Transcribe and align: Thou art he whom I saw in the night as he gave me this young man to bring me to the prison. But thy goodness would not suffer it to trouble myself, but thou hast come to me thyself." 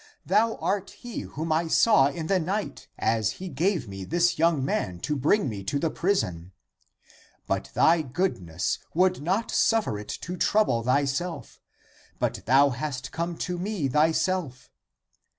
Thou 0.25 0.55
art 0.55 0.89
he 1.01 1.19
whom 1.19 1.51
I 1.51 1.67
saw 1.67 2.07
in 2.07 2.25
the 2.25 2.39
night 2.39 2.87
as 2.97 3.33
he 3.33 3.49
gave 3.49 3.87
me 3.87 4.03
this 4.03 4.39
young 4.39 4.65
man 4.65 4.99
to 5.01 5.15
bring 5.15 5.47
me 5.47 5.63
to 5.65 5.77
the 5.77 5.91
prison. 5.91 6.53
But 7.45 7.69
thy 7.75 8.01
goodness 8.01 8.79
would 8.95 9.21
not 9.21 9.51
suffer 9.51 9.99
it 9.99 10.09
to 10.21 10.37
trouble 10.37 10.83
myself, 10.83 11.61
but 12.17 12.43
thou 12.47 12.71
hast 12.71 13.11
come 13.11 13.37
to 13.45 13.59
me 13.59 13.87
thyself." 13.87 14.71